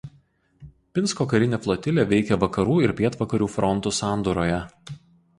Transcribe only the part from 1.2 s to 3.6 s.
karinė flotilė veikė Vakarų ir Pietvakarių